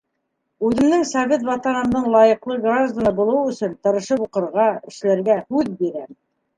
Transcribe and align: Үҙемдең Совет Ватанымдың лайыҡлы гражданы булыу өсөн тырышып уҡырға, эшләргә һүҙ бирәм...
Үҙемдең 0.69 1.03
Совет 1.09 1.45
Ватанымдың 1.49 2.09
лайыҡлы 2.17 2.59
гражданы 2.65 3.13
булыу 3.23 3.47
өсөн 3.55 3.79
тырышып 3.85 4.27
уҡырға, 4.29 4.69
эшләргә 4.93 5.41
һүҙ 5.49 5.75
бирәм... 5.85 6.15